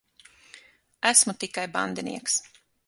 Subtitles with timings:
[1.11, 2.41] Esmu tikai bandinieks.